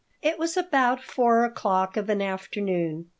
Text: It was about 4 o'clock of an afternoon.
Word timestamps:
It 0.23 0.39
was 0.39 0.57
about 0.57 1.03
4 1.03 1.45
o'clock 1.45 1.95
of 1.95 2.09
an 2.09 2.23
afternoon. 2.23 3.09